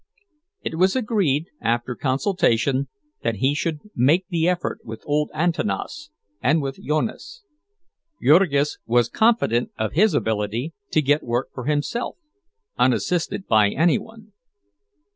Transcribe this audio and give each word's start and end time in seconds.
It 0.63 0.79
was 0.79 0.95
agreed, 0.95 1.51
after 1.61 1.93
consultation, 1.95 2.87
that 3.21 3.35
he 3.35 3.53
should 3.53 3.81
make 3.95 4.25
the 4.29 4.49
effort 4.49 4.79
with 4.83 5.03
old 5.05 5.29
Antanas 5.31 6.09
and 6.41 6.59
with 6.59 6.81
Jonas. 6.83 7.43
Jurgis 8.19 8.79
was 8.87 9.09
confident 9.09 9.69
of 9.77 9.93
his 9.93 10.15
ability 10.15 10.73
to 10.93 11.03
get 11.03 11.21
work 11.21 11.49
for 11.53 11.65
himself, 11.65 12.17
unassisted 12.79 13.45
by 13.45 13.69
any 13.69 13.99
one. 13.99 14.33